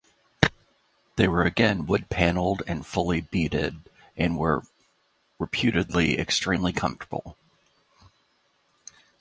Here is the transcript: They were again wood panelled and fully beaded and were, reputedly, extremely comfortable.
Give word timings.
They 1.15 1.27
were 1.27 1.43
again 1.43 1.85
wood 1.85 2.09
panelled 2.09 2.63
and 2.65 2.83
fully 2.83 3.21
beaded 3.21 3.81
and 4.17 4.35
were, 4.35 4.63
reputedly, 5.37 6.17
extremely 6.17 6.73
comfortable. 6.73 7.37